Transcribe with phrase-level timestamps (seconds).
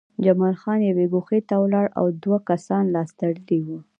[0.23, 3.79] جمال خان یوې ګوښې ته ولاړ و او دوه کسان لاس تړلي وو